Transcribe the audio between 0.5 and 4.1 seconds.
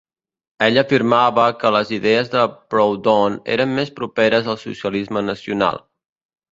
Ell afirmava que les idees de Proudhon eren més